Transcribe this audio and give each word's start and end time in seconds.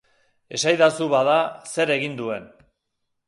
Esaidazu, 0.59 1.09
bada, 1.11 1.35
zer 1.75 1.93
egin 1.97 2.15
duen. 2.21 2.49